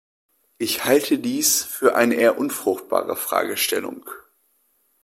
Ich 0.57 0.83
halte 0.85 1.19
dies 1.19 1.63
für 1.63 1.93
eine 1.93 2.15
eher 2.15 2.39
unfruchtbare 2.39 3.15
Fragestellung. 3.15 4.09